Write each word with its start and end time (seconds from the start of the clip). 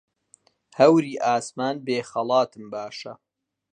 هەوری 0.79 1.21
ئاسمان 1.25 1.75
بێ 1.85 1.99
خەڵاتم 2.09 2.65
باشە 2.73 3.13